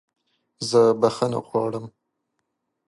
[0.69, 1.85] زه بخښنه غواړم!